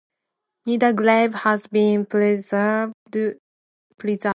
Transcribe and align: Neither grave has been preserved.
Neither 0.65 0.93
grave 0.93 1.33
has 1.35 1.67
been 1.67 2.05
preserved. 2.07 2.93